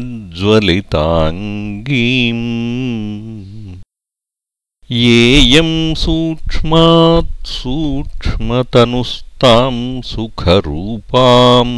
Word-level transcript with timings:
येयम् 5.01 5.75
सूक्ष्मात् 6.05 7.51
सूक्ष्मतनुस्ताम् 7.57 9.83
सुखरूपाम् 10.13 11.77